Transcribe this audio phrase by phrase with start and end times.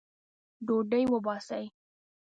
[0.65, 1.65] ډوډۍ وباسئ